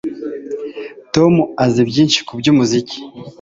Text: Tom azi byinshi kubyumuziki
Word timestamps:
Tom 1.13 1.33
azi 1.63 1.81
byinshi 1.89 2.19
kubyumuziki 2.27 2.97